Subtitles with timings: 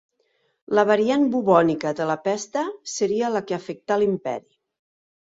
[0.77, 2.63] La variant bubònica de la pesta
[2.93, 4.47] seria la que afectà l'imperi.